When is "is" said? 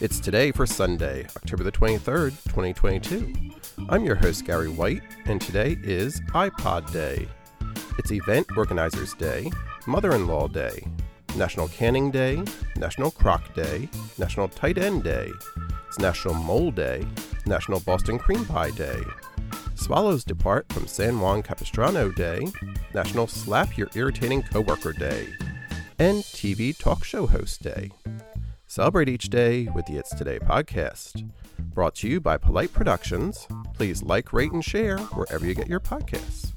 5.82-6.20